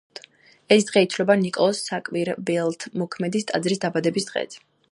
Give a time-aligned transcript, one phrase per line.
[0.75, 4.57] ეს დღე ითვლება ნიკოლოზ საკვირველთმოქმედის ტაძრის დაბადების დღედ.